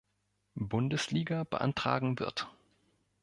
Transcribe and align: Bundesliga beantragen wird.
Bundesliga 0.55 1.43
beantragen 1.45 2.15
wird. 2.17 2.47